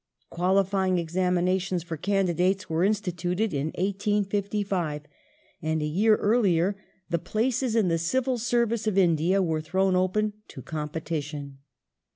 [0.31, 5.03] Qualifying examinations for candidates were instituted in 1855,
[5.61, 6.75] and a year earlier
[7.11, 11.59] the places in the Civil Service of India were thrown open to competition.